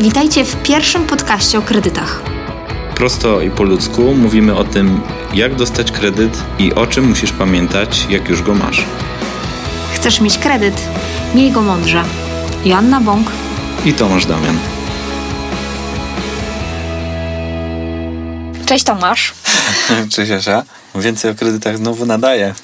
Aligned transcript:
Witajcie 0.00 0.44
w 0.44 0.62
pierwszym 0.62 1.06
podcaście 1.06 1.58
o 1.58 1.62
kredytach. 1.62 2.22
Prosto 2.94 3.40
i 3.40 3.50
po 3.50 3.62
ludzku 3.62 4.14
mówimy 4.14 4.56
o 4.56 4.64
tym, 4.64 5.00
jak 5.34 5.54
dostać 5.54 5.92
kredyt 5.92 6.42
i 6.58 6.74
o 6.74 6.86
czym 6.86 7.08
musisz 7.08 7.32
pamiętać, 7.32 8.06
jak 8.10 8.28
już 8.28 8.42
go 8.42 8.54
masz. 8.54 8.84
Chcesz 9.94 10.20
mieć 10.20 10.38
kredyt? 10.38 10.80
Miej 11.34 11.50
go 11.52 11.62
mądrze. 11.62 12.04
Joanna 12.64 13.00
Bąk 13.00 13.30
I 13.84 13.92
Tomasz 13.92 14.26
Damian. 14.26 14.58
Cześć 18.66 18.84
Tomasz. 18.84 19.34
Cześć 20.14 20.32
Asia. 20.32 20.62
Więcej 20.94 21.30
o 21.30 21.34
kredytach 21.34 21.76
znowu 21.76 22.06
nadaję. 22.06 22.54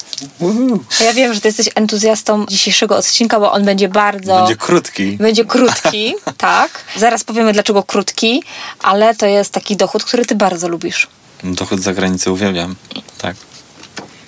Ja 0.99 1.13
wiem, 1.13 1.33
że 1.33 1.41
ty 1.41 1.47
jesteś 1.47 1.69
entuzjastą 1.75 2.45
dzisiejszego 2.45 2.97
odcinka, 2.97 3.39
bo 3.39 3.51
on 3.51 3.65
będzie 3.65 3.89
bardzo... 3.89 4.37
Będzie 4.37 4.55
krótki. 4.55 5.17
Będzie 5.17 5.45
krótki, 5.45 6.15
tak. 6.37 6.71
Zaraz 6.97 7.23
powiemy, 7.23 7.53
dlaczego 7.53 7.83
krótki, 7.83 8.43
ale 8.79 9.15
to 9.15 9.25
jest 9.25 9.53
taki 9.53 9.77
dochód, 9.77 10.03
który 10.03 10.25
ty 10.25 10.35
bardzo 10.35 10.67
lubisz. 10.67 11.07
Dochód 11.43 11.79
za 11.79 11.93
granicę 11.93 12.31
uwielbiam. 12.31 12.75
Tak. 13.17 13.35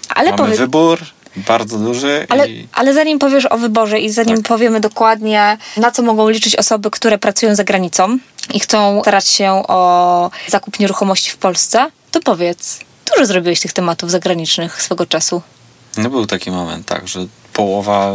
Ale 0.09 0.29
Mamy 0.31 0.37
powiedz... 0.37 0.59
wybór 0.59 0.99
bardzo 1.35 1.77
duży 1.77 2.25
Ale, 2.29 2.49
i 2.49 2.67
ale 2.73 2.93
zanim 2.93 3.19
powiesz 3.19 3.45
o 3.45 3.57
wyborze 3.57 3.99
i 3.99 4.09
zanim 4.11 4.37
Tak. 4.37 4.45
powiemy 4.47 4.79
dokładnie, 4.79 5.57
na 5.77 5.91
co 5.91 6.01
mogą 6.01 6.29
liczyć 6.29 6.55
osoby, 6.55 6.91
które 6.91 7.17
pracują 7.17 7.55
za 7.55 7.63
granicą 7.63 8.17
i 8.53 8.59
chcą 8.59 9.01
starać 9.01 9.27
się 9.27 9.63
o 9.67 10.31
zakup 10.47 10.79
nieruchomości 10.79 11.31
w 11.31 11.37
Polsce, 11.37 11.91
to 12.11 12.19
powiedz, 12.19 12.79
dużo 13.13 13.25
zrobiłeś 13.25 13.59
tych 13.59 13.73
tematów 13.73 14.11
zagranicznych 14.11 14.81
swego 14.81 15.05
czasu. 15.05 15.41
No 15.97 16.09
był 16.09 16.25
taki 16.25 16.51
moment, 16.51 16.85
tak, 16.85 17.07
że 17.07 17.19
połowa, 17.53 18.13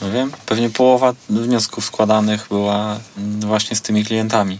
no 0.00 0.10
wiem, 0.10 0.32
pewnie 0.46 0.70
połowa 0.70 1.14
wniosków 1.28 1.84
składanych 1.84 2.46
była 2.48 2.96
mm, 3.18 3.40
właśnie 3.40 3.76
z 3.76 3.82
tymi 3.82 4.04
klientami. 4.04 4.58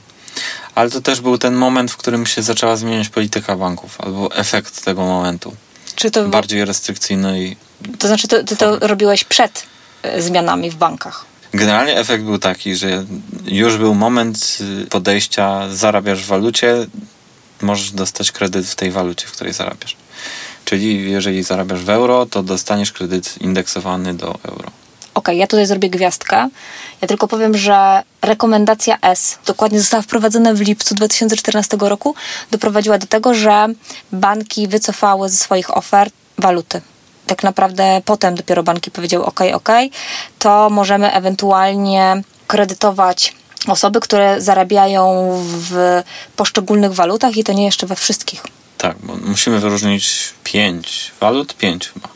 Ale 0.74 0.90
to 0.90 1.00
też 1.00 1.20
był 1.20 1.38
ten 1.38 1.54
moment, 1.54 1.90
w 1.90 1.96
którym 1.96 2.26
się 2.26 2.42
zaczęła 2.42 2.76
zmieniać 2.76 3.08
polityka 3.08 3.56
banków, 3.56 4.00
albo 4.00 4.34
efekt 4.34 4.84
tego 4.84 5.02
momentu. 5.02 5.56
Czy 5.94 6.10
to, 6.10 6.28
Bardziej 6.28 6.64
restrykcyjny 6.64 7.44
i 7.44 7.56
to 7.98 8.08
znaczy, 8.08 8.28
ty, 8.28 8.44
ty 8.44 8.56
to 8.56 8.78
robiłeś 8.78 9.24
przed 9.24 9.62
e, 10.02 10.22
zmianami 10.22 10.70
w 10.70 10.74
bankach? 10.74 11.24
Generalnie 11.52 11.96
efekt 11.96 12.24
był 12.24 12.38
taki, 12.38 12.76
że 12.76 13.04
już 13.46 13.76
był 13.76 13.94
moment 13.94 14.58
y, 14.82 14.86
podejścia, 14.86 15.68
zarabiasz 15.70 16.22
w 16.22 16.26
walucie, 16.26 16.86
możesz 17.62 17.90
dostać 17.90 18.32
kredyt 18.32 18.66
w 18.66 18.74
tej 18.74 18.90
walucie, 18.90 19.26
w 19.26 19.32
której 19.32 19.52
zarabiasz. 19.52 19.96
Czyli 20.68 21.10
jeżeli 21.10 21.42
zarabiasz 21.42 21.84
w 21.84 21.90
euro, 21.90 22.26
to 22.26 22.42
dostaniesz 22.42 22.92
kredyt 22.92 23.38
indeksowany 23.40 24.14
do 24.14 24.26
euro. 24.26 24.70
Okej, 25.14 25.38
ja 25.38 25.46
tutaj 25.46 25.66
zrobię 25.66 25.90
gwiazdkę. 25.90 26.48
Ja 27.00 27.08
tylko 27.08 27.28
powiem, 27.28 27.56
że 27.56 28.02
rekomendacja 28.22 28.98
S, 29.02 29.38
dokładnie 29.46 29.78
została 29.80 30.02
wprowadzona 30.02 30.54
w 30.54 30.60
lipcu 30.60 30.94
2014 30.94 31.76
roku, 31.80 32.14
doprowadziła 32.50 32.98
do 32.98 33.06
tego, 33.06 33.34
że 33.34 33.66
banki 34.12 34.68
wycofały 34.68 35.28
ze 35.28 35.36
swoich 35.36 35.76
ofert 35.76 36.14
waluty. 36.38 36.80
Tak 37.26 37.42
naprawdę 37.42 38.02
potem 38.04 38.34
dopiero 38.34 38.62
banki 38.62 38.90
powiedziały: 38.90 39.24
OK, 39.24 39.40
OK, 39.54 39.68
to 40.38 40.70
możemy 40.70 41.12
ewentualnie 41.12 42.22
kredytować 42.46 43.34
osoby, 43.68 44.00
które 44.00 44.40
zarabiają 44.40 45.32
w 45.44 46.02
poszczególnych 46.36 46.92
walutach 46.92 47.36
i 47.36 47.44
to 47.44 47.52
nie 47.52 47.64
jeszcze 47.64 47.86
we 47.86 47.96
wszystkich. 47.96 48.42
Tak, 48.78 48.96
bo 49.02 49.16
musimy 49.16 49.60
wyróżnić 49.60 50.34
pięć 50.44 51.10
walut, 51.20 51.54
pięć 51.54 51.88
chyba. 51.88 52.08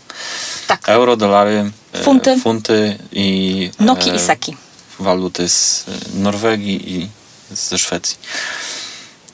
Tak. 0.66 0.88
Euro, 0.88 1.16
dolary, 1.16 1.70
e, 1.92 2.02
Funty. 2.02 2.41
funty 2.41 2.98
i 3.12 3.70
Noki 3.80 4.10
e, 4.10 4.14
i 4.14 4.18
seki. 4.18 4.56
waluty 4.98 5.48
z 5.48 5.86
e, 5.88 6.18
Norwegii 6.18 6.92
i 6.96 7.08
ze 7.50 7.78
Szwecji. 7.78 8.16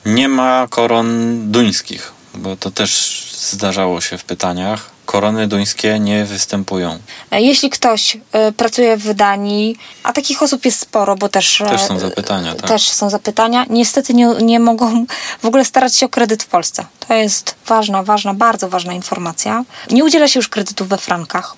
Nie 0.06 0.28
ma 0.28 0.66
koron 0.70 1.38
duńskich, 1.52 2.12
bo 2.34 2.56
to 2.56 2.70
też 2.70 3.22
zdarzało 3.50 4.00
się 4.00 4.18
w 4.18 4.24
pytaniach. 4.24 4.90
Korony 5.08 5.48
duńskie 5.48 5.98
nie 5.98 6.24
występują. 6.24 6.98
Jeśli 7.30 7.70
ktoś 7.70 8.16
y, 8.16 8.52
pracuje 8.52 8.96
w 8.96 9.14
Danii, 9.14 9.76
a 10.02 10.12
takich 10.12 10.42
osób 10.42 10.64
jest 10.64 10.80
sporo, 10.80 11.16
bo 11.16 11.28
też, 11.28 11.58
Też 11.58 11.82
e, 11.82 11.86
są 11.86 11.98
zapytania, 11.98 12.54
tak? 12.54 12.68
też 12.70 12.90
są 12.90 13.10
zapytania, 13.10 13.66
niestety 13.70 14.14
nie, 14.14 14.26
nie 14.26 14.60
mogą 14.60 15.06
w 15.42 15.46
ogóle 15.46 15.64
starać 15.64 15.96
się 15.96 16.06
o 16.06 16.08
kredyt 16.08 16.42
w 16.42 16.46
Polsce. 16.46 16.84
To 17.08 17.14
jest 17.14 17.54
ważna, 17.66 18.02
ważna, 18.02 18.34
bardzo 18.34 18.68
ważna 18.68 18.92
informacja. 18.92 19.64
Nie 19.90 20.04
udziela 20.04 20.28
się 20.28 20.38
już 20.38 20.48
kredytów 20.48 20.88
we 20.88 20.98
frankach, 20.98 21.56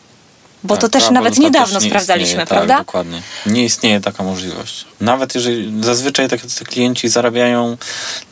bo 0.64 0.76
to 0.76 0.82
Tak, 0.82 0.90
też 0.90 1.04
ta 1.04 1.10
nawet 1.10 1.38
niedawno 1.38 1.74
też 1.74 1.84
nie 1.84 1.90
sprawdzaliśmy, 1.90 2.28
istnieje, 2.28 2.46
prawda? 2.46 2.76
Tak, 2.76 2.86
dokładnie. 2.86 3.22
Nie 3.46 3.64
istnieje 3.64 4.00
taka 4.00 4.22
możliwość. 4.22 4.84
Nawet 5.00 5.34
jeżeli 5.34 5.84
zazwyczaj 5.84 6.28
takie 6.28 6.48
klienci 6.64 7.08
zarabiają 7.08 7.76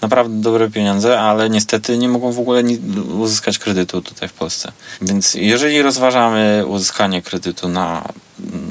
naprawdę 0.01 0.41
dobre 0.41 0.71
pieniądze, 0.71 1.21
ale 1.21 1.51
niestety 1.51 1.99
nie 1.99 2.09
mogą 2.09 2.33
w 2.33 2.39
ogóle 2.39 2.63
uzyskać 3.19 3.59
kredytu 3.59 4.03
tutaj 4.03 4.29
w 4.29 4.33
Polsce. 4.33 4.73
Więc 5.03 5.35
jeżeli 5.35 5.83
rozważamy 5.83 6.65
uzyskanie 6.67 7.23
kredytu 7.23 7.69
na 7.69 8.09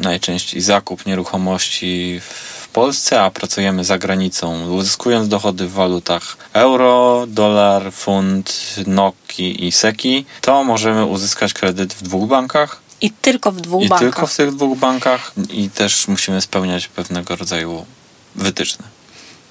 najczęściej 0.01 0.61
zakup 0.61 1.05
nieruchomości 1.05 2.21
w 2.21 2.67
Polsce, 2.67 3.21
a 3.21 3.31
pracujemy 3.31 3.83
za 3.83 3.97
granicą, 3.97 4.71
uzyskując 4.71 5.27
dochody 5.27 5.67
w 5.67 5.71
walutach 5.71 6.37
euro, 6.53 7.25
dolar, 7.27 7.93
funt, 7.93 8.75
noki 8.87 9.65
i 9.65 9.71
seki, 9.71 10.25
to 10.41 10.63
możemy 10.63 11.05
uzyskać 11.05 11.53
kredyt 11.53 11.93
w 11.93 12.03
dwóch 12.03 12.29
bankach. 12.29 12.86
I 13.01 13.11
tylko 13.11 13.51
w 13.51 13.61
dwóch 13.61 13.83
I 13.83 13.87
bankach. 13.87 14.09
tylko 14.09 14.27
w 14.27 14.35
tych 14.35 14.55
dwóch 14.55 14.77
bankach 14.77 15.31
i 15.49 15.69
też 15.69 16.07
musimy 16.07 16.41
spełniać 16.41 16.87
pewnego 16.87 17.35
rodzaju 17.35 17.85
wytyczne. 18.35 18.85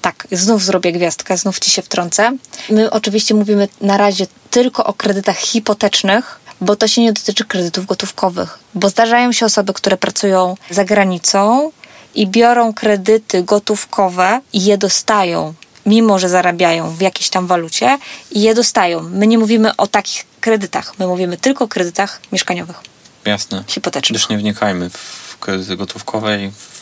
Tak, 0.01 0.27
znów 0.31 0.63
zrobię 0.63 0.91
gwiazdkę, 0.91 1.37
znów 1.37 1.59
ci 1.59 1.71
się 1.71 1.81
wtrącę. 1.81 2.37
My 2.69 2.91
oczywiście 2.91 3.33
mówimy 3.33 3.67
na 3.81 3.97
razie 3.97 4.27
tylko 4.51 4.85
o 4.85 4.93
kredytach 4.93 5.37
hipotecznych, 5.37 6.39
bo 6.61 6.75
to 6.75 6.87
się 6.87 7.01
nie 7.01 7.13
dotyczy 7.13 7.45
kredytów 7.45 7.85
gotówkowych. 7.85 8.59
Bo 8.75 8.89
zdarzają 8.89 9.31
się 9.31 9.45
osoby, 9.45 9.73
które 9.73 9.97
pracują 9.97 10.57
za 10.69 10.85
granicą 10.85 11.71
i 12.15 12.27
biorą 12.27 12.73
kredyty 12.73 13.43
gotówkowe 13.43 14.41
i 14.53 14.65
je 14.65 14.77
dostają, 14.77 15.53
mimo 15.85 16.19
że 16.19 16.29
zarabiają 16.29 16.91
w 16.95 17.01
jakiejś 17.01 17.29
tam 17.29 17.47
walucie 17.47 17.97
i 18.31 18.41
je 18.41 18.55
dostają. 18.55 19.03
My 19.03 19.27
nie 19.27 19.37
mówimy 19.37 19.75
o 19.75 19.87
takich 19.87 20.25
kredytach, 20.41 20.93
my 20.99 21.07
mówimy 21.07 21.37
tylko 21.37 21.65
o 21.65 21.67
kredytach 21.67 22.21
mieszkaniowych, 22.31 22.81
Jasne. 23.27 23.63
hipotecznych. 23.67 24.21
Też 24.21 24.29
nie 24.29 24.37
wnikajmy 24.37 24.89
w 24.89 25.37
kredyty 25.39 25.77
gotówkowe 25.77 26.37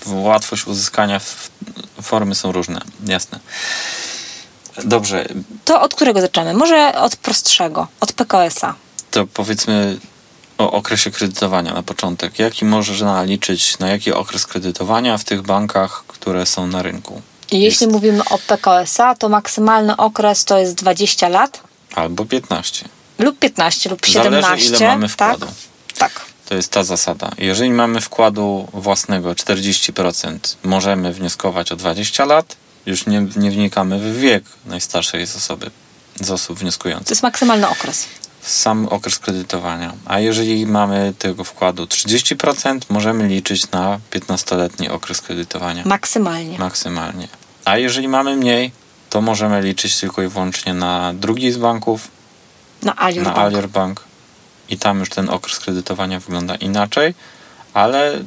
łatwość 0.08 0.68
uzyskania 0.68 1.22
formy 2.02 2.36
są 2.36 2.52
różne. 2.52 2.82
Jasne. 3.08 3.40
Dobrze, 4.84 5.26
To 5.66 5.82
od 5.82 5.96
którego 5.96 6.22
zaczynamy? 6.22 6.54
Może 6.54 6.96
od 6.96 7.16
prostszego, 7.16 7.88
od 8.00 8.14
PKS-a. 8.14 8.76
to 9.12 9.28
powiedzmy 9.28 9.98
o 10.58 10.72
okresie 10.72 11.12
kredytowania 11.12 11.74
na 11.74 11.84
początek. 11.84 12.40
Jaki 12.40 12.66
można 12.66 13.24
liczyć 13.24 13.80
na 13.80 13.88
jaki 13.90 14.14
okres 14.14 14.46
kredytowania 14.48 15.18
w 15.18 15.24
tych 15.24 15.42
bankach, 15.42 16.04
które 16.08 16.46
są 16.46 16.68
na 16.68 16.82
rynku? 16.82 17.22
Jeśli 17.52 17.66
Jest. 17.86 17.94
mówimy 17.94 18.24
o 18.26 18.38
PKS-a, 18.38 19.16
to 19.16 19.30
maksymalny 19.30 19.98
okres 19.98 20.46
to 20.46 20.58
jest 20.58 20.76
20 20.76 21.30
lat 21.30 21.62
Albo 21.96 22.26
15. 22.26 22.86
lub 23.20 23.40
15 23.40 23.90
lub 23.90 24.06
17. 24.06 24.42
Zależy 24.42 24.68
ile 24.76 24.88
mamy 24.88 25.08
wkładu. 25.08 25.46
Tak? 25.46 26.12
tak. 26.14 26.26
To 26.50 26.56
jest 26.56 26.72
ta 26.72 26.84
zasada. 26.84 27.32
Jeżeli 27.38 27.72
mamy 27.72 28.02
wkładu 28.02 28.68
własnego 28.74 29.32
40%, 29.32 30.38
możemy 30.64 31.14
wnioskować 31.14 31.72
o 31.72 31.76
20 31.76 32.26
lat. 32.26 32.56
Już 32.86 33.06
nie, 33.06 33.28
nie 33.36 33.52
wnikamy 33.52 34.00
w 34.00 34.20
wiek 34.20 34.44
najstarszej 34.66 35.28
z 35.28 35.36
osoby, 35.36 35.72
z 36.22 36.32
osób 36.32 36.58
To 36.58 36.62
wnioskujących. 36.62 37.10
jest 37.10 37.24
maksymalny 37.24 37.68
okres. 37.70 38.08
Sam 38.42 38.88
okres 38.88 39.20
kredytowania. 39.20 39.94
A 40.06 40.20
jeżeli 40.20 40.66
mamy 40.66 41.14
tego 41.20 41.44
wkładu 41.44 41.84
30%, 41.84 42.80
możemy 42.90 43.28
liczyć 43.28 43.72
na 43.72 44.00
15-letni 44.12 44.90
okres 44.90 45.22
kredytowania. 45.22 45.84
Maksymalnie. 45.86 46.60
Maksymalnie. 46.60 47.28
A 47.66 47.78
jeżeli 47.78 48.08
mamy 48.08 48.36
mniej, 48.36 48.72
to 49.10 49.22
możemy 49.22 49.62
liczyć 49.62 50.00
tylko 50.00 50.22
i 50.22 50.28
wyłącznie 50.28 50.74
na 50.74 51.14
drugi 51.14 51.52
z 51.52 51.58
banków, 51.58 52.08
Na 52.84 52.96
Alior 52.98 53.26
na 53.26 53.32
Bank. 53.32 53.46
Alior 53.48 53.70
Bank 53.70 54.04
i 54.70 54.78
tam 54.78 55.00
już 55.00 55.10
ten 55.10 55.30
okres 55.30 55.60
kredytowania 55.60 56.20
wygląda 56.20 56.56
inaczej, 56.56 57.14
ale 57.74 58.20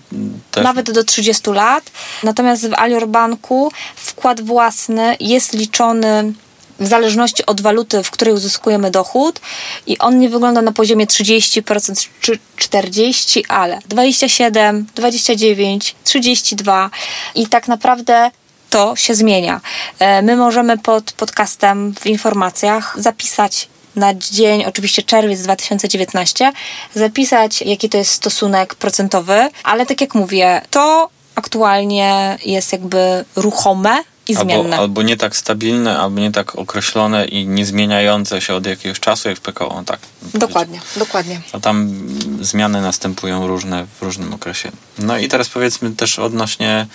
też 0.50 0.64
Nawet 0.64 0.90
do 0.90 1.05
30 1.05 1.50
lat. 1.50 1.90
Natomiast 2.23 2.69
w 2.69 2.75
Alior 2.75 3.08
Banku 3.08 3.73
wkład 3.96 4.40
własny 4.40 5.17
jest 5.20 5.52
liczony 5.52 6.32
w 6.81 6.87
zależności 6.87 7.46
od 7.46 7.61
waluty, 7.61 8.02
w 8.02 8.11
której 8.11 8.35
uzyskujemy 8.35 8.90
dochód 8.90 9.40
i 9.87 9.99
on 9.99 10.19
nie 10.19 10.29
wygląda 10.29 10.62
na 10.62 10.73
poziomie 10.73 11.06
30% 11.06 12.08
czy 12.20 12.38
40%, 12.58 13.43
ale 13.49 13.79
27, 13.88 14.87
29, 14.94 15.94
32 16.05 16.90
i 17.35 17.46
tak 17.46 17.69
naprawdę 17.69 18.31
to 18.70 18.96
się 18.96 19.14
zmienia. 19.14 19.61
E, 19.99 20.23
My 20.23 20.37
możemy 20.37 20.79
pod 20.79 21.12
podcastem 21.12 21.94
w 22.00 22.06
informacjach 22.06 22.94
zapisać 23.00 23.69
na 23.99 24.15
dzień, 24.15 24.65
oczywiście 24.65 25.03
czerwiec 25.03 25.43
2019, 25.43 26.53
zapisać, 26.95 27.62
jaki 27.62 27.89
to 27.89 27.99
jest 27.99 28.11
stosunek 28.11 28.75
procentowy, 28.75 29.50
ale 29.65 29.87
tak 29.87 30.00
jak 30.00 30.15
mówię, 30.15 30.62
to 30.71 31.11
aktualnie 31.35 32.39
jest 32.45 32.73
jakby 32.73 33.25
ruchome 33.37 34.03
i 34.29 34.35
zmienne. 34.35 34.62
Albo, 34.62 34.77
albo 34.77 35.03
nie 35.03 35.17
tak 35.17 35.37
stabilne, 35.37 35.99
albo 35.99 36.21
nie 36.21 36.33
tak 36.33 36.56
określone 36.56 37.27
i 37.27 37.47
nie 37.47 37.67
zmieniające 37.67 38.41
się 38.41 38.55
od 38.55 38.67
jakiegoś 38.67 39.00
czasu, 39.00 39.29
jak 39.29 39.39
w 39.39 39.41
PKO. 39.41 39.83
Tak, 39.87 40.00
dokładnie, 40.35 40.81
dokładnie. 40.97 41.41
A 41.53 41.61
tam 41.61 42.09
zmiany 42.41 42.83
następują 42.83 43.47
różne 43.47 43.87
w 44.00 44.03
różnym 44.03 44.35
okresie. 44.35 44.71
No 44.99 45.19
i 45.19 45.29
teraz 45.29 45.49
powiedzmy 45.49 45.91
też 45.91 46.19
odnośnie 46.19 46.87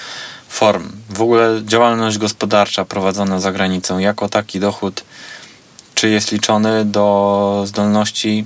form. 0.50 0.92
W 1.10 1.22
ogóle 1.22 1.62
działalność 1.66 2.18
gospodarcza 2.18 2.86
prowadzona 2.86 3.40
za 3.40 3.52
granicą, 3.52 4.00
jako 4.00 4.30
taki 4.30 4.60
dochód, 4.60 5.04
czy 6.04 6.10
jest 6.10 6.32
liczony 6.32 6.86
do 6.86 7.64
zdolności? 7.66 8.46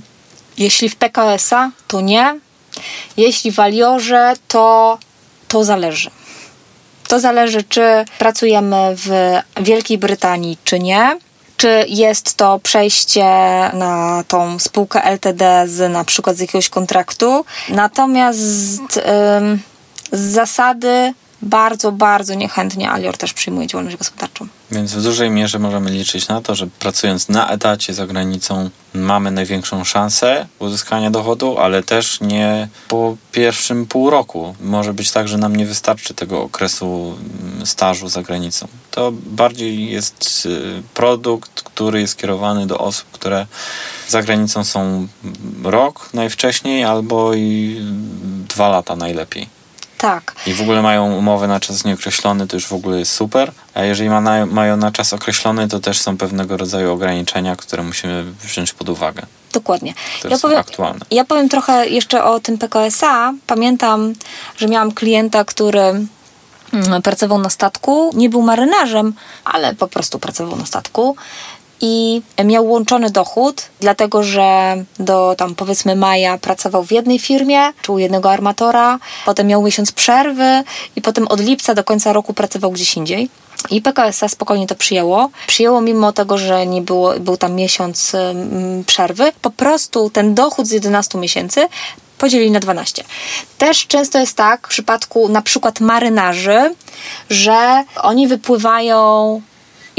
Jeśli 0.58 0.88
w 0.88 0.96
PKS-a, 0.96 1.70
to 1.88 2.00
nie. 2.00 2.40
Jeśli 3.16 3.52
w 3.52 3.60
Aliorze, 3.60 4.34
to, 4.48 4.98
to 5.48 5.64
zależy. 5.64 6.10
To 7.08 7.20
zależy, 7.20 7.62
czy 7.62 8.04
pracujemy 8.18 8.96
w 8.96 9.10
Wielkiej 9.60 9.98
Brytanii, 9.98 10.58
czy 10.64 10.78
nie. 10.78 11.18
Czy 11.56 11.84
jest 11.88 12.34
to 12.34 12.60
przejście 12.62 13.24
na 13.72 14.24
tą 14.28 14.58
spółkę 14.58 15.04
LTD 15.04 15.64
z 15.68 15.92
na 15.92 16.04
przykład 16.04 16.36
z 16.36 16.40
jakiegoś 16.40 16.68
kontraktu. 16.68 17.44
Natomiast 17.68 18.96
ym, 19.36 19.60
z 20.12 20.20
zasady 20.20 21.14
bardzo, 21.42 21.92
bardzo 21.92 22.34
niechętnie 22.34 22.90
Alior 22.90 23.16
też 23.16 23.32
przyjmuje 23.32 23.66
działalność 23.66 23.96
gospodarczą. 23.96 24.46
Więc 24.70 24.94
w 24.94 25.02
dużej 25.02 25.30
mierze 25.30 25.58
możemy 25.58 25.90
liczyć 25.90 26.28
na 26.28 26.42
to, 26.42 26.54
że 26.54 26.66
pracując 26.66 27.28
na 27.28 27.50
etacie 27.50 27.94
za 27.94 28.06
granicą 28.06 28.70
mamy 28.94 29.30
największą 29.30 29.84
szansę 29.84 30.46
uzyskania 30.58 31.10
dochodu, 31.10 31.58
ale 31.58 31.82
też 31.82 32.20
nie 32.20 32.68
po 32.88 33.16
pierwszym 33.32 33.86
pół 33.86 34.10
roku. 34.10 34.54
Może 34.60 34.94
być 34.94 35.10
tak, 35.10 35.28
że 35.28 35.38
nam 35.38 35.56
nie 35.56 35.66
wystarczy 35.66 36.14
tego 36.14 36.42
okresu 36.42 37.16
mm, 37.52 37.66
stażu 37.66 38.08
za 38.08 38.22
granicą. 38.22 38.68
To 38.90 39.12
bardziej 39.12 39.90
jest 39.90 40.46
y, 40.46 40.82
produkt, 40.94 41.62
który 41.62 42.00
jest 42.00 42.16
kierowany 42.16 42.66
do 42.66 42.78
osób, 42.78 43.08
które 43.12 43.46
za 44.08 44.22
granicą 44.22 44.64
są 44.64 45.08
rok 45.64 46.10
najwcześniej 46.14 46.84
albo 46.84 47.34
i 47.34 47.80
dwa 48.48 48.68
lata 48.68 48.96
najlepiej. 48.96 49.57
Tak. 49.98 50.34
I 50.46 50.54
w 50.54 50.60
ogóle 50.60 50.82
mają 50.82 51.12
umowę 51.12 51.48
na 51.48 51.60
czas 51.60 51.84
nieokreślony, 51.84 52.46
to 52.46 52.56
już 52.56 52.66
w 52.66 52.72
ogóle 52.72 52.98
jest 52.98 53.12
super. 53.12 53.52
A 53.74 53.82
jeżeli 53.82 54.10
ma 54.10 54.20
na, 54.20 54.46
mają 54.46 54.76
na 54.76 54.92
czas 54.92 55.12
określony, 55.12 55.68
to 55.68 55.80
też 55.80 56.00
są 56.00 56.16
pewnego 56.16 56.56
rodzaju 56.56 56.92
ograniczenia, 56.92 57.56
które 57.56 57.82
musimy 57.82 58.24
wziąć 58.42 58.72
pod 58.72 58.88
uwagę. 58.88 59.22
Dokładnie. 59.52 59.94
To 60.22 60.28
ja 60.28 60.38
powiem, 60.38 60.58
aktualne. 60.58 61.00
Ja 61.10 61.24
powiem 61.24 61.48
trochę 61.48 61.88
jeszcze 61.88 62.24
o 62.24 62.40
tym 62.40 62.58
PKSA. 62.58 63.32
Pamiętam, 63.46 64.12
że 64.56 64.68
miałam 64.68 64.92
klienta, 64.92 65.44
który 65.44 65.80
mm, 65.80 67.02
pracował 67.02 67.38
na 67.38 67.50
statku. 67.50 68.10
Nie 68.14 68.28
był 68.28 68.42
marynarzem, 68.42 69.14
ale 69.44 69.74
po 69.74 69.88
prostu 69.88 70.18
pracował 70.18 70.56
na 70.56 70.66
statku 70.66 71.16
i 71.80 72.22
miał 72.44 72.66
łączony 72.66 73.10
dochód, 73.10 73.62
dlatego 73.80 74.22
że 74.22 74.76
do 74.98 75.34
tam 75.38 75.54
powiedzmy 75.54 75.96
maja 75.96 76.38
pracował 76.38 76.84
w 76.84 76.92
jednej 76.92 77.18
firmie, 77.18 77.60
czy 77.82 77.92
u 77.92 77.98
jednego 77.98 78.30
armatora, 78.30 78.98
potem 79.26 79.46
miał 79.46 79.62
miesiąc 79.62 79.92
przerwy 79.92 80.62
i 80.96 81.02
potem 81.02 81.28
od 81.28 81.40
lipca 81.40 81.74
do 81.74 81.84
końca 81.84 82.12
roku 82.12 82.34
pracował 82.34 82.72
gdzieś 82.72 82.96
indziej. 82.96 83.30
I 83.70 83.82
PKSA 83.82 84.28
spokojnie 84.28 84.66
to 84.66 84.74
przyjęło. 84.74 85.30
Przyjęło 85.46 85.80
mimo 85.80 86.12
tego, 86.12 86.38
że 86.38 86.66
nie 86.66 86.82
było, 86.82 87.14
był 87.20 87.36
tam 87.36 87.54
miesiąc 87.54 88.12
przerwy. 88.86 89.32
Po 89.42 89.50
prostu 89.50 90.10
ten 90.10 90.34
dochód 90.34 90.66
z 90.66 90.70
11 90.70 91.18
miesięcy 91.18 91.68
podzielili 92.18 92.50
na 92.50 92.60
12. 92.60 93.04
Też 93.58 93.86
często 93.86 94.18
jest 94.18 94.36
tak 94.36 94.66
w 94.66 94.70
przypadku 94.70 95.28
na 95.28 95.42
przykład 95.42 95.80
marynarzy, 95.80 96.74
że 97.30 97.84
oni 98.02 98.28
wypływają 98.28 99.40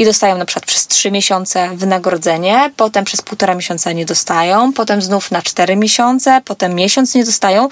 i 0.00 0.04
dostają 0.04 0.38
na 0.38 0.44
przykład 0.44 0.66
przez 0.66 0.86
3 0.86 1.10
miesiące 1.10 1.70
wynagrodzenie, 1.76 2.72
potem 2.76 3.04
przez 3.04 3.22
półtora 3.22 3.54
miesiąca 3.54 3.92
nie 3.92 4.06
dostają, 4.06 4.72
potem 4.72 5.02
znów 5.02 5.30
na 5.30 5.42
4 5.42 5.76
miesiące, 5.76 6.42
potem 6.44 6.74
miesiąc 6.74 7.14
nie 7.14 7.24
dostają 7.24 7.68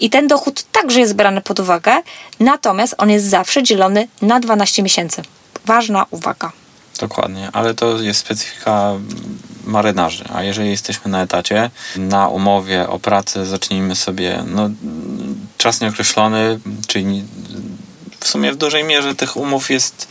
i 0.00 0.10
ten 0.10 0.26
dochód 0.26 0.64
także 0.72 1.00
jest 1.00 1.14
brany 1.14 1.40
pod 1.40 1.60
uwagę, 1.60 2.02
natomiast 2.40 2.94
on 2.98 3.10
jest 3.10 3.26
zawsze 3.26 3.62
dzielony 3.62 4.08
na 4.22 4.40
12 4.40 4.82
miesięcy. 4.82 5.22
Ważna 5.66 6.06
uwaga. 6.10 6.52
Dokładnie, 7.00 7.48
ale 7.52 7.74
to 7.74 7.98
jest 7.98 8.20
specyfika 8.20 8.92
marynarzy. 9.64 10.24
A 10.34 10.42
jeżeli 10.42 10.70
jesteśmy 10.70 11.10
na 11.10 11.22
etacie, 11.22 11.70
na 11.96 12.28
umowie 12.28 12.88
o 12.88 12.98
pracę, 12.98 13.46
zacznijmy 13.46 13.96
sobie 13.96 14.44
no, 14.46 14.70
czas 15.58 15.80
nieokreślony, 15.80 16.60
czyli 16.86 17.24
w 18.20 18.28
sumie 18.28 18.52
w 18.52 18.56
dużej 18.56 18.84
mierze 18.84 19.14
tych 19.14 19.36
umów 19.36 19.70
jest 19.70 20.08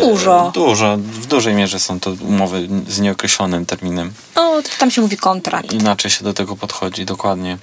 dużo. 0.00 0.50
Dużo. 0.54 0.96
W 0.96 1.26
dużej 1.26 1.54
mierze 1.54 1.80
są 1.80 2.00
to 2.00 2.10
umowy 2.28 2.68
z 2.88 3.00
nieokreślonym 3.00 3.66
terminem. 3.66 4.12
No, 4.36 4.62
tam 4.78 4.90
się 4.90 5.02
mówi 5.02 5.16
kontrakt. 5.16 5.72
Inaczej 5.72 6.10
się 6.10 6.24
do 6.24 6.34
tego 6.34 6.56
podchodzi, 6.56 7.04
dokładnie. 7.04 7.58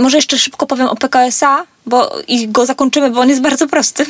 Może 0.00 0.16
jeszcze 0.16 0.38
szybko 0.38 0.66
powiem 0.66 0.86
o 0.86 0.96
PKSA, 0.96 1.66
bo 1.86 2.16
i 2.28 2.48
go 2.48 2.66
zakończymy, 2.66 3.10
bo 3.10 3.20
on 3.20 3.28
jest 3.28 3.42
bardzo 3.42 3.68
prosty. 3.68 4.06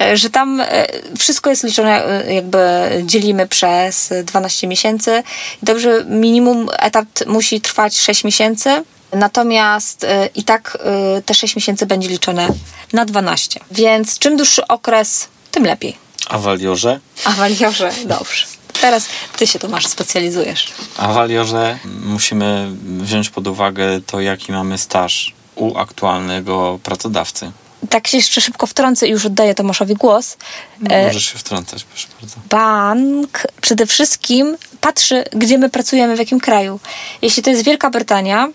E, 0.00 0.16
że 0.16 0.30
tam 0.30 0.60
e, 0.60 0.86
wszystko 1.18 1.50
jest 1.50 1.64
liczone, 1.64 2.24
jakby 2.28 2.58
dzielimy 3.02 3.48
przez 3.48 4.12
12 4.24 4.66
miesięcy. 4.66 5.22
Dobrze, 5.62 6.04
minimum 6.08 6.68
etat 6.78 7.06
musi 7.26 7.60
trwać 7.60 8.00
6 8.00 8.24
miesięcy. 8.24 8.84
Natomiast 9.12 10.06
i 10.34 10.44
tak 10.44 10.78
te 11.26 11.34
6 11.34 11.56
miesięcy 11.56 11.86
będzie 11.86 12.08
liczone 12.08 12.48
na 12.92 13.04
12. 13.04 13.60
Więc 13.70 14.18
czym 14.18 14.36
dłuższy 14.36 14.66
okres, 14.66 15.28
tym 15.50 15.64
lepiej. 15.64 16.03
A 16.28 16.38
w 16.38 16.48
Aliorze? 16.48 17.00
A 17.24 17.30
w 17.30 17.40
Aliorze, 17.40 17.90
dobrze. 18.06 18.46
Teraz 18.80 19.08
ty 19.36 19.46
się 19.46 19.58
tu 19.58 19.68
masz, 19.68 19.86
specjalizujesz. 19.86 20.72
A 20.96 21.12
w 21.12 21.18
Aliorze 21.18 21.78
musimy 21.84 22.68
wziąć 22.84 23.30
pod 23.30 23.46
uwagę 23.46 24.00
to, 24.00 24.20
jaki 24.20 24.52
mamy 24.52 24.78
staż 24.78 25.34
u 25.54 25.78
aktualnego 25.78 26.78
pracodawcy. 26.82 27.52
Tak 27.90 28.08
się 28.08 28.16
jeszcze 28.16 28.40
szybko 28.40 28.66
wtrącę 28.66 29.08
i 29.08 29.10
już 29.10 29.26
oddaję 29.26 29.54
Tomaszowi 29.54 29.94
głos. 29.94 30.36
No, 30.80 30.96
możesz 31.06 31.32
się 31.32 31.38
wtrącać, 31.38 31.84
proszę 31.84 32.08
bardzo. 32.20 32.36
Bank 32.50 33.46
przede 33.60 33.86
wszystkim 33.86 34.56
patrzy, 34.80 35.24
gdzie 35.32 35.58
my 35.58 35.70
pracujemy, 35.70 36.16
w 36.16 36.18
jakim 36.18 36.40
kraju. 36.40 36.80
Jeśli 37.22 37.42
to 37.42 37.50
jest 37.50 37.64
Wielka 37.64 37.90
Brytania, 37.90 38.48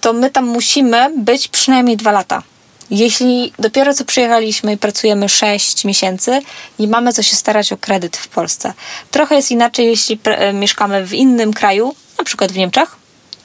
to 0.00 0.12
my 0.12 0.30
tam 0.30 0.46
musimy 0.46 1.10
być 1.18 1.48
przynajmniej 1.48 1.96
dwa 1.96 2.12
lata. 2.12 2.42
Jeśli 2.94 3.52
dopiero 3.58 3.94
co 3.94 4.04
przyjechaliśmy 4.04 4.72
i 4.72 4.76
pracujemy 4.76 5.28
6 5.28 5.84
miesięcy, 5.84 6.42
nie 6.78 6.88
mamy 6.88 7.12
co 7.12 7.22
się 7.22 7.36
starać 7.36 7.72
o 7.72 7.76
kredyt 7.76 8.16
w 8.16 8.28
Polsce. 8.28 8.72
Trochę 9.10 9.34
jest 9.34 9.50
inaczej, 9.50 9.86
jeśli 9.86 10.18
e, 10.24 10.52
mieszkamy 10.52 11.06
w 11.06 11.14
innym 11.14 11.52
kraju, 11.52 11.94
na 12.18 12.24
przykład 12.24 12.52
w 12.52 12.56
Niemczech, 12.56 12.96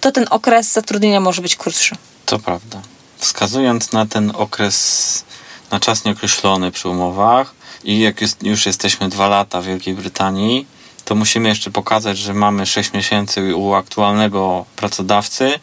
to 0.02 0.12
ten 0.12 0.26
okres 0.30 0.74
zatrudnienia 0.74 1.20
może 1.20 1.42
być 1.42 1.56
krótszy. 1.56 1.96
To 2.26 2.40
prawda. 2.40 2.82
Wskazując 3.18 3.92
na 3.92 4.06
ten 4.06 4.32
okres 4.36 5.24
na 5.72 5.80
czas 5.80 6.06
nieokreślony 6.06 6.72
przy 6.72 6.90
umowach 6.90 7.54
i 7.84 8.00
jak 8.00 8.22
jest, 8.22 8.44
już 8.44 8.66
jesteśmy 8.66 9.10
dwa 9.10 9.28
lata 9.28 9.62
w 9.62 9.66
Wielkiej 9.66 9.94
Brytanii, 9.94 10.66
to 11.06 11.16
musimy 11.16 11.50
jeszcze 11.50 11.72
pokazać, 11.72 12.18
że 12.18 12.34
mamy 12.34 12.66
6 12.66 12.94
miesięcy 12.94 13.56
u 13.56 13.74
aktualnego 13.74 14.66
pracodawcy, 14.76 15.60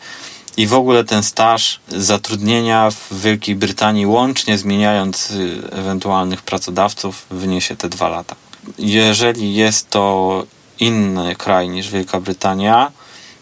i 0.57 0.67
w 0.67 0.75
ogóle 0.75 1.05
ten 1.05 1.23
staż 1.23 1.81
zatrudnienia 1.89 2.91
w 2.91 3.21
Wielkiej 3.21 3.55
Brytanii, 3.55 4.07
łącznie 4.07 4.59
zmieniając 4.59 5.31
y, 5.31 5.63
ewentualnych 5.73 6.43
pracodawców, 6.43 7.27
wyniesie 7.31 7.77
te 7.77 7.89
dwa 7.89 8.09
lata. 8.09 8.37
Jeżeli 8.79 9.55
jest 9.55 9.91
to 9.91 10.47
inny 10.81 11.37
kraj 11.37 11.69
niż 11.69 11.91
Wielka 11.91 12.21
Brytania, 12.21 12.93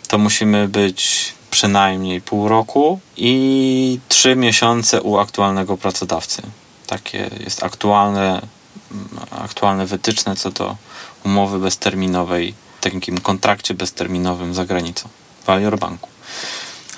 to 0.08 0.18
musimy 0.18 0.68
być 0.68 1.32
przynajmniej 1.50 2.20
pół 2.20 2.48
roku 2.48 3.00
i 3.16 3.98
trzy 4.08 4.36
miesiące 4.36 5.02
u 5.02 5.18
aktualnego 5.18 5.76
pracodawcy. 5.76 6.42
Takie 6.86 7.30
jest 7.40 7.64
aktualne, 7.64 8.42
aktualne 9.30 9.86
wytyczne 9.86 10.36
co 10.36 10.50
do 10.50 10.76
umowy 11.24 11.58
bezterminowej, 11.58 12.54
takim 12.80 13.20
kontrakcie 13.20 13.74
bezterminowym 13.74 14.54
za 14.54 14.64
granicą 14.64 15.08
w 15.44 15.50
Alior 15.50 15.78
Banku. 15.78 16.08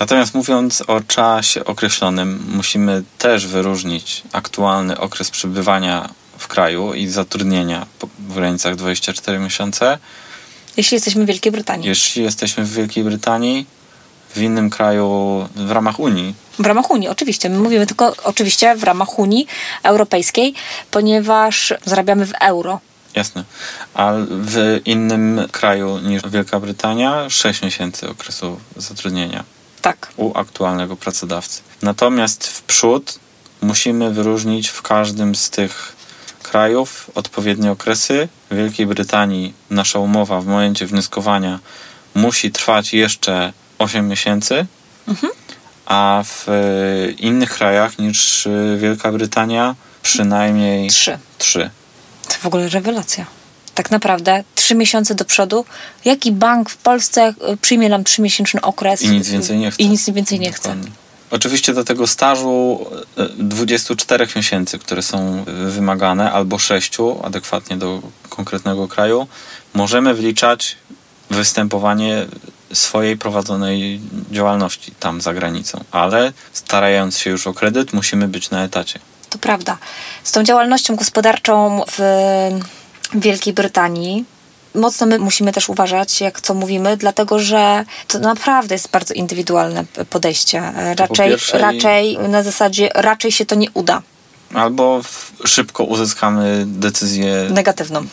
Natomiast 0.01 0.35
mówiąc 0.35 0.83
o 0.87 1.01
czasie 1.01 1.65
określonym, 1.65 2.45
musimy 2.49 3.03
też 3.19 3.47
wyróżnić 3.47 4.23
aktualny 4.33 4.99
okres 4.99 5.31
przebywania 5.31 6.09
w 6.39 6.49
kraju 6.49 6.95
i 6.95 7.09
zatrudnienia 7.09 7.87
w 8.19 8.35
granicach 8.35 8.77
24 8.77 9.39
miesiące. 9.39 9.99
Jeśli 10.77 10.95
jesteśmy 10.95 11.25
w 11.25 11.27
Wielkiej 11.27 11.53
Brytanii. 11.53 11.89
Jeśli 11.89 12.23
jesteśmy 12.23 12.65
w 12.65 12.75
Wielkiej 12.75 13.05
Brytanii, 13.05 13.67
w 14.35 14.43
innym 14.43 14.71
kraju 14.71 15.49
w 15.57 15.71
ramach 15.71 16.01
Unii. 16.01 16.35
W 16.59 16.67
ramach 16.67 16.91
Unii, 16.91 17.09
oczywiście. 17.09 17.49
My 17.49 17.59
mówimy 17.59 17.87
tylko 17.87 18.15
oczywiście 18.25 18.77
w 18.77 18.85
ramach 18.85 19.19
Unii 19.19 19.47
Europejskiej, 19.83 20.55
ponieważ 20.91 21.75
zarabiamy 21.85 22.27
w 22.27 22.33
euro. 22.41 22.81
Jasne. 23.15 23.45
A 23.95 24.13
w 24.29 24.81
innym 24.85 25.49
kraju 25.53 25.99
niż 25.99 26.23
Wielka 26.27 26.61
Brytania 26.61 27.31
6 27.31 27.63
miesięcy 27.63 28.11
okresu 28.11 28.61
zatrudnienia. 28.77 29.45
Tak. 29.85 30.13
U 30.17 30.39
aktualnego 30.39 30.97
pracodawcy. 30.97 31.63
Natomiast 31.83 32.47
w 32.47 32.63
przód 32.63 33.19
musimy 33.63 34.11
wyróżnić 34.11 34.69
w 34.69 34.83
każdym 34.83 35.35
z 35.35 35.51
tych 35.51 35.97
krajów 36.43 37.11
odpowiednie 37.15 37.71
okresy. 37.71 38.29
W 38.51 38.57
Wielkiej 38.57 38.87
Brytanii 38.87 39.55
nasza 39.71 39.99
umowa 39.99 40.41
w 40.41 40.47
momencie 40.47 40.87
wnioskowania 40.87 41.59
musi 42.15 42.51
trwać 42.51 42.95
jeszcze 42.95 43.53
8 43.79 44.09
miesięcy, 44.09 44.67
a 45.87 46.23
w 46.27 46.49
e, 46.49 47.11
innych 47.11 47.51
krajach 47.51 47.99
niż 47.99 48.47
e, 48.47 48.51
Wielka 48.79 49.13
Brytania 49.13 49.75
przynajmniej 50.03 50.89
Trzy. 50.89 51.19
3. 51.39 51.71
To 52.29 52.35
w 52.35 52.47
ogóle 52.47 52.69
rewelacja. 52.69 53.27
Tak 53.75 53.91
naprawdę 53.91 54.45
trzy 54.55 54.75
miesiące 54.75 55.15
do 55.15 55.25
przodu. 55.25 55.65
Jaki 56.05 56.33
bank 56.33 56.71
w 56.71 56.77
Polsce 56.77 57.35
y, 57.53 57.57
przyjmie 57.57 57.89
nam 57.89 58.05
trzymiesięczny 58.05 58.61
okres? 58.61 59.03
I 59.03 59.11
nic 59.11 59.29
więcej 59.29 59.59
nie 59.59 59.71
chce. 59.71 59.83
I 59.83 59.89
nic 59.89 60.11
więcej 60.11 60.41
nie 60.41 60.53
chce. 60.53 60.77
Oczywiście 61.31 61.75
do 61.75 61.85
tego 61.85 62.07
stażu 62.07 62.87
e, 63.17 63.29
24 63.39 64.27
miesięcy, 64.37 64.79
które 64.79 65.03
są 65.03 65.45
e, 65.47 65.71
wymagane, 65.71 66.33
albo 66.33 66.59
6, 66.59 66.97
adekwatnie 67.25 67.77
do 67.77 68.03
konkretnego 68.29 68.89
kraju, 68.89 69.27
możemy 69.75 70.15
wliczać 70.15 70.77
występowanie 71.31 72.27
swojej 72.73 73.19
prowadzonej 73.19 74.01
działalności 74.31 74.93
tam 75.01 75.21
za 75.21 75.35
granicą. 75.35 75.85
Ale 75.91 76.33
starając 76.53 77.19
się 77.19 77.31
już 77.31 77.47
o 77.47 77.55
kredyt, 77.55 77.93
musimy 77.93 78.29
być 78.29 78.51
na 78.51 78.65
etacie. 78.65 78.99
To 79.31 79.39
prawda. 79.39 79.79
Z 80.25 80.33
tą 80.33 80.43
działalnością 80.43 80.97
gospodarczą 80.97 81.85
w 81.91 82.01
Wielkiej 83.15 83.55
Brytanii 83.55 84.25
mocno 84.75 85.07
my 85.07 85.19
musimy 85.19 85.53
też 85.53 85.69
uważać, 85.69 86.21
jak 86.21 86.41
co 86.41 86.55
mówimy, 86.55 86.97
dlatego 86.97 87.39
że 87.39 87.85
to 88.09 88.19
naprawdę 88.19 88.75
jest 88.75 88.91
bardzo 88.91 89.15
indywidualne 89.15 89.85
podejście. 90.11 90.73
Raczej, 90.97 91.29
pierwsze 91.31 91.59
i- 91.59 91.61
raczej 91.61 92.19
na 92.19 92.43
zasadzie 92.43 92.91
raczej 92.95 93.33
się 93.33 93.47
to 93.47 93.55
nie 93.55 93.67
uda. 93.75 94.03
Albo 94.55 95.03
w, 95.03 95.33
szybko 95.47 95.85
uzyskamy 95.85 96.65
decyzję 96.67 97.47
Negatywną. 97.51 98.05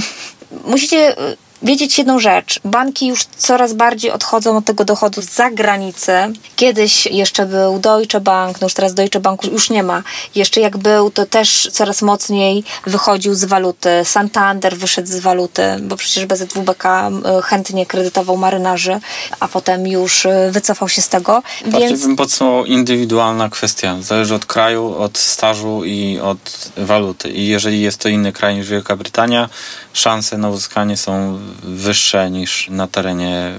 Musicie 0.64 1.18
y, 1.32 1.36
wiedzieć 1.62 1.98
jedną 1.98 2.18
rzecz. 2.18 2.60
Banki 2.64 3.06
już 3.06 3.24
coraz 3.24 3.72
bardziej 3.72 4.10
odchodzą 4.10 4.56
od 4.56 4.64
tego 4.64 4.84
dochodu 4.84 5.22
z 5.22 5.30
zagranicy. 5.30 6.12
Kiedyś 6.56 7.06
jeszcze 7.06 7.46
był 7.46 7.78
Deutsche 7.78 8.20
Bank, 8.20 8.60
no 8.60 8.64
już 8.64 8.74
teraz 8.74 8.94
Deutsche 8.94 9.20
Banku 9.20 9.46
już 9.46 9.70
nie 9.70 9.82
ma. 9.82 10.02
Jeszcze 10.34 10.60
jak 10.60 10.76
był, 10.76 11.10
to 11.10 11.26
też 11.26 11.68
coraz 11.72 12.02
mocniej 12.02 12.64
wychodził 12.86 13.34
z 13.34 13.44
waluty. 13.44 13.90
Santander 14.04 14.76
wyszedł 14.76 15.08
z 15.08 15.18
waluty, 15.18 15.62
bo 15.82 15.96
przecież 15.96 16.26
BZWBK 16.26 16.84
y, 16.84 17.42
chętnie 17.42 17.86
kredytował 17.86 18.36
marynarzy, 18.36 19.00
a 19.40 19.48
potem 19.48 19.86
już 19.86 20.24
y, 20.24 20.50
wycofał 20.50 20.88
się 20.88 21.02
z 21.02 21.08
tego. 21.08 21.42
Bardziej 21.66 21.88
Więc 21.88 22.02
bym 22.02 22.16
podsumował 22.16 22.64
indywidualna 22.64 23.48
kwestia. 23.48 23.96
Zależy 24.00 24.34
od 24.34 24.46
kraju, 24.46 24.94
od 24.94 25.18
stażu 25.18 25.84
i 25.84 26.18
od 26.18 26.70
waluty. 26.76 27.30
I 27.30 27.46
jeżeli 27.46 27.80
jest 27.80 27.98
to 27.98 28.08
inny 28.08 28.32
kraj 28.32 28.56
niż 28.56 28.68
Wielka 28.68 28.96
Brytania, 28.96 29.48
szanse 29.92 30.38
na 30.38 30.48
uzyskanie 30.48 30.96
są 30.96 31.38
wyższe 31.62 32.30
niż 32.30 32.68
na 32.70 32.86
terenie 32.86 33.54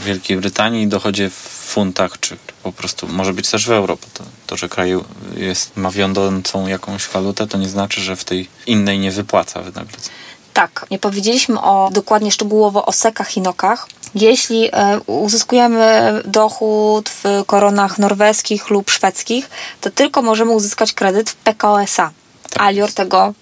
y, 0.00 0.04
Wielkiej 0.04 0.36
Brytanii. 0.36 0.86
Dochodzi 0.86 1.30
w 1.30 1.34
funtach, 1.70 2.20
czy 2.20 2.36
po 2.62 2.72
prostu 2.72 3.08
może 3.08 3.32
być 3.32 3.50
też 3.50 3.66
w 3.66 3.70
euro. 3.70 3.98
To, 4.14 4.24
to, 4.46 4.56
że 4.56 4.68
kraj 4.68 4.94
jest, 5.36 5.76
ma 5.76 5.90
wiodącą 5.90 6.66
jakąś 6.66 7.08
walutę, 7.08 7.46
to 7.46 7.58
nie 7.58 7.68
znaczy, 7.68 8.00
że 8.00 8.16
w 8.16 8.24
tej 8.24 8.48
innej 8.66 8.98
nie 8.98 9.10
wypłaca 9.10 9.62
wynagrodzenia. 9.62 10.16
Tak, 10.52 10.86
nie 10.90 10.98
powiedzieliśmy 10.98 11.60
o 11.60 11.90
dokładnie 11.92 12.32
szczegółowo 12.32 12.86
o 12.86 12.92
sekach 12.92 13.36
i 13.36 13.40
nokach. 13.40 13.88
Jeśli 14.14 14.68
e, 14.72 15.00
uzyskujemy 15.06 16.12
dochód 16.24 17.08
w 17.08 17.44
koronach 17.46 17.98
norweskich 17.98 18.70
lub 18.70 18.90
szwedzkich, 18.90 19.50
to 19.80 19.90
tylko 19.90 20.22
możemy 20.22 20.50
uzyskać 20.50 20.92
kredyt 20.92 21.30
w 21.30 21.34
PKO 21.34 21.82
SA. 21.82 22.10
Tak 22.50 22.62
Alior 22.62 22.92
tego 22.92 23.34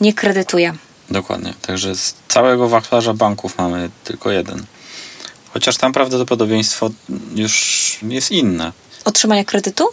nie 0.00 0.12
kredytuje. 0.12 0.74
Dokładnie. 1.10 1.54
Także 1.62 1.94
z 1.94 2.14
całego 2.28 2.68
wachlarza 2.68 3.14
banków 3.14 3.58
mamy 3.58 3.90
tylko 4.04 4.30
jeden. 4.30 4.64
Chociaż 5.52 5.76
tam 5.76 5.92
prawdopodobieństwo 5.92 6.90
już 7.34 7.98
jest 8.02 8.30
inne. 8.30 8.72
Otrzymania 9.04 9.44
kredytu? 9.44 9.88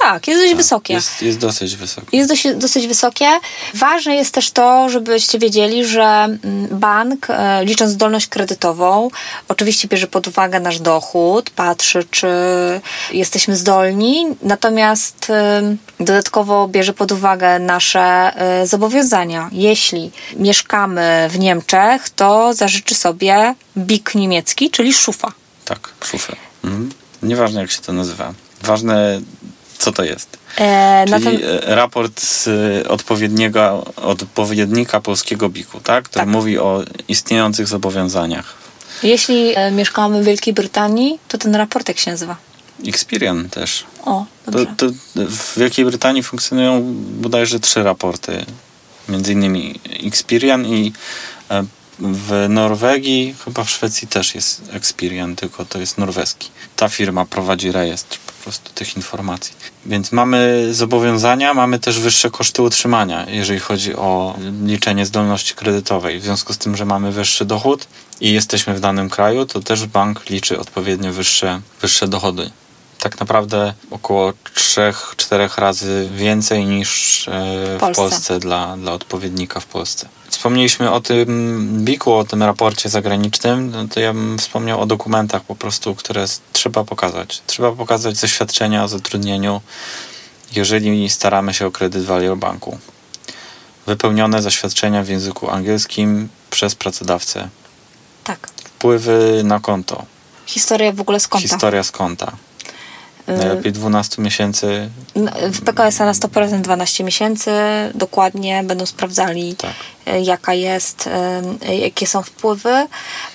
Tak, 0.00 0.28
jest 0.28 0.42
dość 0.42 0.54
wysokie. 0.54 0.94
Jest, 0.94 1.22
jest 1.22 1.38
dosyć 1.38 1.76
wysokie. 1.76 2.16
jest 2.16 2.30
dosyć, 2.30 2.54
dosyć 2.56 2.86
wysokie. 2.86 3.26
Ważne 3.74 4.16
jest 4.16 4.34
też 4.34 4.50
to, 4.50 4.88
żebyście 4.88 5.38
wiedzieli, 5.38 5.84
że 5.84 6.02
mm, 6.04 6.38
bank, 6.70 7.26
e, 7.30 7.64
licząc 7.64 7.92
zdolność 7.92 8.26
kredytową, 8.26 9.10
oczywiście 9.48 9.88
bierze 9.88 10.06
pod 10.06 10.28
uwagę 10.28 10.60
nasz 10.60 10.80
dochód, 10.80 11.50
patrzy, 11.50 12.04
czy 12.10 12.28
jesteśmy 13.12 13.56
zdolni, 13.56 14.26
natomiast 14.42 15.32
dodatkowo 16.00 16.68
bierze 16.68 16.92
pod 16.92 17.12
uwagę 17.12 17.58
nasze 17.58 18.00
e, 18.00 18.66
zobowiązania. 18.66 19.48
Jeśli 19.52 20.10
mieszkamy 20.36 21.28
w 21.30 21.38
Niemczech, 21.38 22.10
to 22.10 22.54
zażyczy 22.54 22.94
sobie 22.94 23.54
BIK 23.76 24.14
niemiecki, 24.14 24.70
czyli 24.70 24.94
szufa. 24.94 25.32
Tak, 25.64 25.88
szufę. 26.04 26.36
Mhm. 26.64 26.90
Nieważne 27.22 27.60
jak 27.60 27.70
się 27.70 27.80
to 27.80 27.92
nazywa. 27.92 28.34
Ważne 28.62 29.20
co 29.80 29.92
to 29.92 30.04
jest. 30.04 30.38
E, 30.58 31.04
Czyli 31.08 31.24
natom- 31.24 31.44
e, 31.66 31.74
raport 31.74 32.20
z 32.20 32.48
e, 32.48 32.88
odpowiedniego, 32.88 33.86
odpowiednika 33.96 35.00
polskiego 35.00 35.48
BIK-u, 35.48 35.80
tak? 35.80 36.04
Który 36.04 36.20
Tak. 36.24 36.28
mówi 36.28 36.58
o 36.58 36.82
istniejących 37.08 37.68
zobowiązaniach. 37.68 38.54
Jeśli 39.02 39.52
e, 39.56 39.70
mieszkamy 39.70 40.22
w 40.22 40.24
Wielkiej 40.24 40.54
Brytanii, 40.54 41.18
to 41.28 41.38
ten 41.38 41.54
raport 41.54 41.88
jak 41.88 41.98
się 41.98 42.10
nazywa? 42.10 42.36
Experian 42.86 43.48
też. 43.50 43.84
O, 44.04 44.24
To, 44.44 44.50
dobrze. 44.50 44.66
to 44.76 44.86
w 45.16 45.58
Wielkiej 45.58 45.84
Brytanii 45.84 46.22
funkcjonują 46.22 46.94
bodajże 47.20 47.60
trzy 47.60 47.82
raporty. 47.82 48.44
Między 49.08 49.32
innymi 49.32 49.80
Experian 50.06 50.66
i 50.66 50.92
e, 51.50 51.64
w 52.00 52.46
Norwegii, 52.48 53.34
chyba 53.44 53.64
w 53.64 53.70
Szwecji 53.70 54.08
też 54.08 54.34
jest 54.34 54.62
Experian, 54.72 55.36
tylko 55.36 55.64
to 55.64 55.78
jest 55.78 55.98
norweski. 55.98 56.50
Ta 56.76 56.88
firma 56.88 57.24
prowadzi 57.24 57.72
rejestr 57.72 58.18
po 58.18 58.32
prostu 58.42 58.70
tych 58.74 58.96
informacji. 58.96 59.54
Więc 59.86 60.12
mamy 60.12 60.68
zobowiązania, 60.74 61.54
mamy 61.54 61.78
też 61.78 61.98
wyższe 61.98 62.30
koszty 62.30 62.62
utrzymania, 62.62 63.26
jeżeli 63.30 63.60
chodzi 63.60 63.94
o 63.94 64.36
liczenie 64.66 65.06
zdolności 65.06 65.54
kredytowej. 65.54 66.20
W 66.20 66.24
związku 66.24 66.52
z 66.52 66.58
tym, 66.58 66.76
że 66.76 66.84
mamy 66.84 67.12
wyższy 67.12 67.44
dochód 67.44 67.86
i 68.20 68.32
jesteśmy 68.32 68.74
w 68.74 68.80
danym 68.80 69.10
kraju, 69.10 69.46
to 69.46 69.60
też 69.60 69.86
bank 69.86 70.30
liczy 70.30 70.58
odpowiednio 70.58 71.12
wyższe, 71.12 71.60
wyższe 71.80 72.08
dochody 72.08 72.50
tak 73.00 73.20
naprawdę 73.20 73.74
około 73.90 74.32
3-4 74.54 75.60
razy 75.60 76.08
więcej 76.14 76.66
niż 76.66 77.28
e, 77.28 77.76
w 77.76 77.80
Polsce. 77.80 78.02
Polsce, 78.02 78.38
dla, 78.38 78.76
dla 78.76 78.92
odpowiednika 78.92 79.60
w 79.60 79.66
Polsce. 79.66 80.08
Wspomnieliśmy 80.28 80.90
o 80.90 81.00
tym 81.00 81.84
BIK-u, 81.84 82.12
o 82.12 82.24
tym 82.24 82.42
raporcie 82.42 82.88
zagranicznym, 82.88 83.70
no 83.70 83.88
to 83.88 84.00
ja 84.00 84.12
bym 84.12 84.38
wspomniał 84.38 84.80
o 84.80 84.86
dokumentach 84.86 85.42
po 85.42 85.56
prostu, 85.56 85.94
które 85.94 86.24
trzeba 86.52 86.84
pokazać. 86.84 87.42
Trzeba 87.46 87.72
pokazać 87.72 88.16
zaświadczenia 88.16 88.84
o 88.84 88.88
zatrudnieniu, 88.88 89.60
jeżeli 90.52 91.10
staramy 91.10 91.54
się 91.54 91.66
o 91.66 91.70
kredyt 91.70 92.04
w 92.04 92.12
Alior 92.12 92.36
Banku. 92.36 92.78
Wypełnione 93.86 94.42
zaświadczenia 94.42 95.02
w 95.02 95.08
języku 95.08 95.50
angielskim 95.50 96.28
przez 96.50 96.74
pracodawcę. 96.74 97.48
Tak. 98.24 98.48
Wpływy 98.64 99.42
na 99.44 99.60
konto. 99.60 100.04
Historia 100.46 100.92
w 100.92 101.00
ogóle 101.00 101.20
z 101.20 101.28
konta. 101.28 101.48
Historia 101.48 101.82
z 101.82 101.90
konta. 101.90 102.32
Y, 103.30 103.38
Najlepiej 103.38 103.72
12 103.72 104.22
miesięcy. 104.22 104.90
W 105.52 105.60
PKS 105.64 105.98
na 105.98 106.12
100% 106.12 106.60
12 106.60 107.04
miesięcy 107.04 107.50
dokładnie 107.94 108.62
będą 108.64 108.86
sprawdzali, 108.86 109.56
Tak. 109.56 109.70
y, 110.14 110.20
jaka 110.20 110.54
jest, 110.54 111.08
y, 111.68 111.74
jakie 111.74 112.06
są 112.06 112.22
wpływy. 112.22 112.86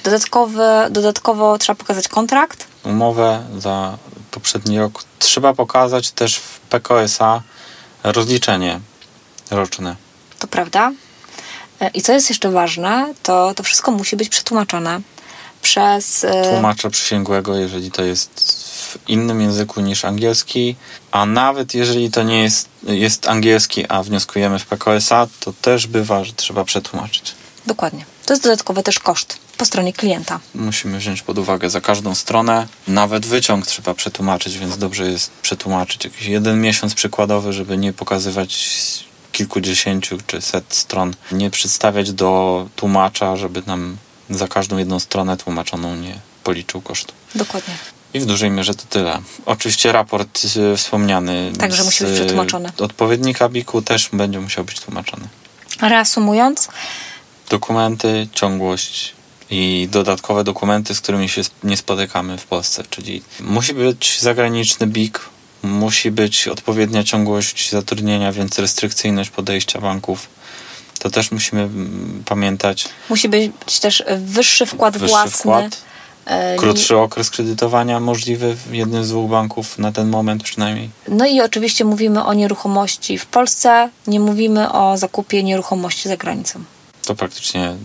Dodatkowy, 0.03 0.63
dodatkowo 0.89 1.57
trzeba 1.57 1.75
pokazać 1.75 2.07
kontrakt. 2.07 2.67
Umowę 2.83 3.43
za 3.57 3.97
poprzedni 4.31 4.79
rok. 4.79 5.03
Trzeba 5.19 5.53
pokazać 5.53 6.11
też 6.11 6.37
w 6.37 6.59
PKSA 6.59 7.41
rozliczenie 8.03 8.79
roczne. 9.51 9.95
To 10.39 10.47
prawda. 10.47 10.91
I 11.93 12.01
co 12.01 12.13
jest 12.13 12.29
jeszcze 12.29 12.51
ważne, 12.51 13.13
to 13.23 13.53
to 13.55 13.63
wszystko 13.63 13.91
musi 13.91 14.15
być 14.15 14.29
przetłumaczone 14.29 14.99
przez 15.65 16.23
y, 16.23 16.31
Tłumacza 16.49 16.89
przysięgłego, 16.89 17.55
jeżeli 17.55 17.91
to 17.91 18.03
jest 18.03 18.63
w 18.81 19.09
innym 19.09 19.41
języku 19.41 19.81
niż 19.81 20.05
angielski, 20.05 20.75
a 21.11 21.25
nawet 21.25 21.73
jeżeli 21.73 22.11
to 22.11 22.23
nie 22.23 22.43
jest, 22.43 22.69
jest 22.83 23.29
angielski, 23.29 23.85
a 23.89 24.03
wnioskujemy 24.03 24.59
w 24.59 24.65
PKSA, 24.65 25.27
to 25.39 25.53
też 25.61 25.87
bywa, 25.87 26.23
że 26.23 26.33
trzeba 26.33 26.63
przetłumaczyć. 26.63 27.35
Dokładnie. 27.67 28.05
To 28.25 28.33
jest 28.33 28.43
dodatkowy 28.43 28.83
też 28.83 28.99
koszt 28.99 29.37
po 29.57 29.65
stronie 29.65 29.93
klienta. 29.93 30.39
Musimy 30.55 30.97
wziąć 30.97 31.21
pod 31.21 31.37
uwagę 31.37 31.69
za 31.69 31.81
każdą 31.81 32.15
stronę. 32.15 32.67
Nawet 32.87 33.25
wyciąg 33.25 33.67
trzeba 33.67 33.93
przetłumaczyć, 33.93 34.57
więc 34.57 34.77
dobrze 34.77 35.11
jest 35.11 35.31
przetłumaczyć 35.41 36.05
jakiś 36.05 36.25
jeden 36.25 36.61
miesiąc 36.61 36.93
przykładowy, 36.93 37.53
żeby 37.53 37.77
nie 37.77 37.93
pokazywać 37.93 38.69
kilkudziesięciu 39.31 40.17
czy 40.27 40.41
set 40.41 40.65
stron. 40.69 41.13
Nie 41.31 41.49
przedstawiać 41.49 42.11
do 42.11 42.67
tłumacza, 42.75 43.35
żeby 43.35 43.63
nam 43.65 43.97
za 44.29 44.47
każdą 44.47 44.77
jedną 44.77 44.99
stronę 44.99 45.37
tłumaczoną 45.37 45.95
nie 45.95 46.19
policzył 46.43 46.81
kosztu. 46.81 47.13
Dokładnie. 47.35 47.73
I 48.13 48.19
w 48.19 48.25
dużej 48.25 48.51
mierze 48.51 48.73
to 48.73 48.83
tyle. 48.89 49.19
Oczywiście 49.45 49.91
raport 49.91 50.41
y, 50.73 50.77
wspomniany 50.77 51.51
Także 51.59 51.83
musi 51.83 52.03
być 52.03 52.13
z, 52.13 52.15
przetłumaczony. 52.15 52.71
Odpowiednika 52.77 53.49
BIK-u 53.49 53.81
też 53.81 54.09
będzie 54.13 54.39
musiał 54.39 54.63
być 54.65 54.79
tłumaczony. 54.79 55.27
Reasumując, 55.81 56.69
Dokumenty, 57.49 58.27
ciągłość 58.33 59.13
i 59.49 59.87
dodatkowe 59.91 60.43
dokumenty, 60.43 60.95
z 60.95 61.01
którymi 61.01 61.29
się 61.29 61.41
nie 61.63 61.77
spotykamy 61.77 62.37
w 62.37 62.45
Polsce, 62.45 62.83
czyli 62.89 63.21
musi 63.39 63.73
być 63.73 64.19
zagraniczny 64.21 64.87
BIK, 64.87 65.29
musi 65.63 66.11
być 66.11 66.47
odpowiednia 66.47 67.03
ciągłość 67.03 67.71
zatrudnienia, 67.71 68.31
więc 68.31 68.59
restrykcyjność 68.59 69.29
podejścia 69.29 69.81
banków. 69.81 70.27
To 71.05 71.09
też 71.11 71.31
musimy 71.31 71.61
mm, 71.61 72.23
pamiętać. 72.25 72.85
musi 73.09 73.29
być 73.29 73.79
też 73.81 74.03
wyższy 74.17 74.65
wkład 74.65 74.97
Wyższy 74.97 75.07
własny. 75.13 75.31
wkład, 75.39 75.77
e, 76.25 76.55
krótszy 76.55 76.97
okres 76.97 77.29
kredytowania 77.29 77.99
możliwy 77.99 78.55
w 78.55 78.73
jednym 78.73 79.03
z 79.03 79.09
dwóch 79.09 79.29
banków, 79.31 79.77
na 79.79 79.91
ten 79.91 80.09
moment 80.09 80.43
przynajmniej. 80.43 80.89
No 81.07 81.25
i 81.25 81.41
oczywiście 81.41 81.85
mówimy 81.85 82.23
o 82.25 82.33
nieruchomości 82.33 83.17
w 83.17 83.25
Polsce, 83.25 83.89
nie 84.07 84.19
mówimy 84.19 84.71
o 84.71 84.97
zakupie 84.97 85.43
nieruchomości 85.43 86.09
za 86.09 86.17
granicą. 86.17 86.59
To 87.05 87.15
praktycznie 87.15 87.75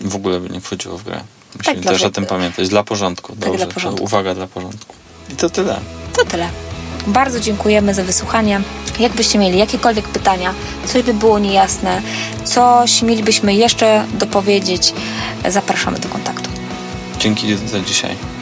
w 0.00 0.16
ogóle 0.16 0.40
by 0.40 0.48
nie 0.50 0.60
wchodziło 0.60 0.98
w 0.98 1.02
grę. 1.04 1.20
Musimy 1.56 1.74
Tak, 1.74 1.82
dla 1.82 1.92
też 1.92 2.00
o 2.02 2.04
że- 2.04 2.10
tym 2.10 2.26
pamiętać. 2.26 2.68
Dla 2.68 2.84
porządku. 2.84 3.34
dla 3.36 3.48
Dobrze, 3.48 3.66
porządku. 3.66 3.98
To 3.98 4.04
uwaga 4.04 4.34
dla 4.34 4.46
porządku. 4.46 4.94
I 5.32 5.36
to 5.36 5.50
tyle. 5.50 5.80
To 6.12 6.24
tyle. 6.24 6.48
Bardzo 7.08 7.40
dziękujemy 7.40 7.94
za 7.94 8.04
wysłuchanie. 8.04 8.60
Jakbyście 9.00 9.38
mieli 9.38 9.58
jakiekolwiek 9.58 10.08
pytania, 10.08 10.54
coś 10.86 11.02
by 11.02 11.14
było 11.14 11.38
niejasne, 11.38 12.02
coś 12.44 13.02
mielibyśmy 13.02 13.54
jeszcze 13.54 14.04
dopowiedzieć, 14.14 14.94
zapraszamy 15.48 15.98
do 15.98 16.08
kontaktu. 16.08 16.50
Dzięki 17.18 17.56
za 17.56 17.80
dzisiaj. 17.80 18.37